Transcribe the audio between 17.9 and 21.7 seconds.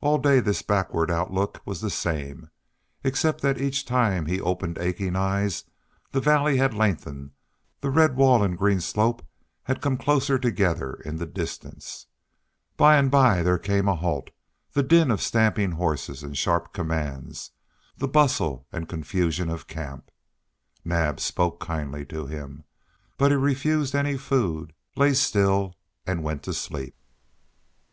the bustle and confusion of camp. Naab spoke